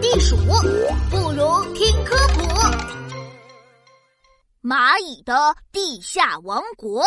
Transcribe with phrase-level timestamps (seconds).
[0.00, 0.34] 地鼠，
[1.10, 2.40] 不如听科普。
[4.62, 7.04] 蚂蚁的地下王国，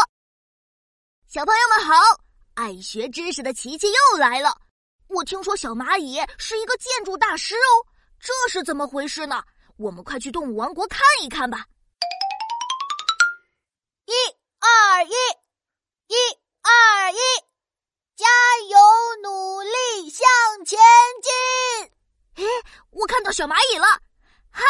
[1.27, 1.93] 小朋友们好！
[2.53, 4.55] 爱学知识的琪琪又来了。
[5.07, 7.81] 我听说小蚂蚁是一个建筑大师哦，
[8.19, 9.43] 这是怎么回事呢？
[9.77, 11.65] 我们快去动物王国看一看吧。
[23.23, 23.85] 看到小蚂蚁了！
[24.51, 24.61] 嗨，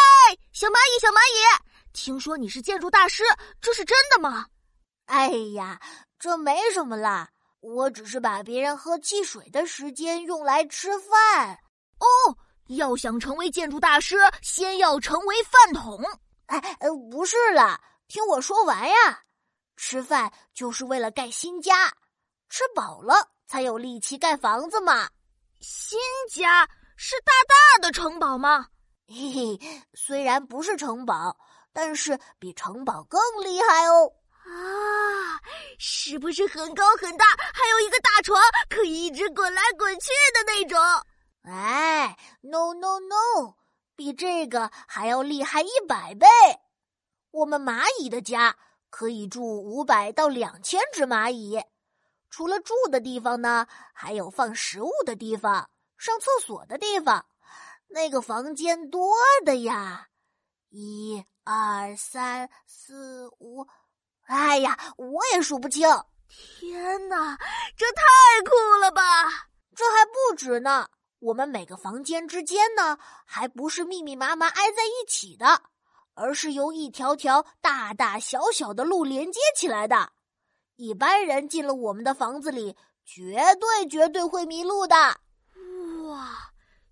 [0.52, 3.23] 小蚂蚁，小蚂蚁，听说你是建筑大师，
[3.59, 4.45] 这是真的吗？
[5.05, 5.81] 哎呀，
[6.20, 7.27] 这没什么啦，
[7.62, 11.57] 我只是把别人喝汽水的时间用来吃饭。
[11.98, 15.99] 哦，要想成为建筑大师，先要成为饭桶。
[16.45, 19.23] 哎，呃，不是啦，听我说完呀。
[19.77, 21.91] 吃饭就是为了盖新家，
[22.49, 23.15] 吃饱了
[23.48, 25.09] 才有力气盖房子嘛。
[25.59, 25.98] 新
[26.29, 26.70] 家。
[26.96, 28.68] 是大大的城堡吗？
[29.08, 29.60] 嘿嘿，
[29.94, 31.38] 虽然不是城堡，
[31.74, 34.12] 但是比城堡更厉害哦！
[34.46, 35.40] 啊，
[35.77, 40.80] 是不是很高很大，还有一个大床，可以一直滚来滚去的那种？
[41.44, 43.55] 哎，no no no，
[43.96, 46.28] 比这个还要厉害一百倍！
[47.32, 48.55] 我们蚂蚁的家
[48.90, 51.62] 可以住五百到两千只蚂蚁，
[52.30, 55.70] 除了住的地方呢，还有放食物的地方。
[56.04, 57.26] 上厕所的地方，
[57.87, 59.15] 那个房间多
[59.46, 60.10] 的呀！
[60.68, 63.65] 一、二、三、四、五，
[64.23, 65.88] 哎呀，我也数不清。
[66.28, 67.38] 天哪，
[67.78, 68.03] 这太
[68.44, 69.01] 酷了吧！
[69.73, 75.62] 这还不止呢，我们每个房间之间呢，还不是密密麻麻挨在一起的，
[76.16, 80.12] 而是由一条条大大小小的路连接起来的。
[80.75, 82.75] 一般人进了我们的房子里，
[83.06, 85.22] 绝对绝对会迷路的。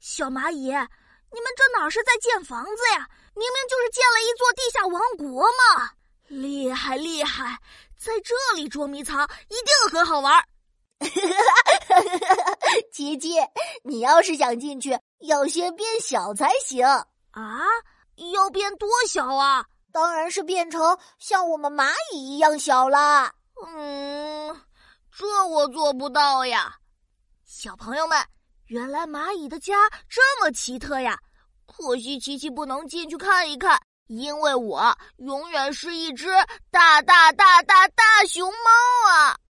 [0.02, 3.08] 哇，小蚂蚁，你们这哪是在建房子呀？
[3.36, 5.92] 明明就是建了一座地下王国嘛！
[6.28, 7.60] 厉害厉害，
[7.98, 10.44] 在这里捉迷藏一定很好玩。
[12.92, 13.36] 琪琪，
[13.84, 17.62] 你要是想进去，要先变小才行啊！
[18.34, 19.66] 要变多小啊？
[19.92, 23.34] 当然是变成像我们蚂蚁一样小啦。
[23.68, 24.62] 嗯，
[25.16, 26.76] 这我做不到呀，
[27.46, 28.18] 小朋友们。
[28.72, 29.74] 原来蚂蚁的家
[30.08, 31.20] 这么奇特呀！
[31.66, 33.78] 可惜琪琪不能进去看一看，
[34.08, 36.30] 因为我永远是一只
[36.72, 39.38] 大大大大大熊猫啊！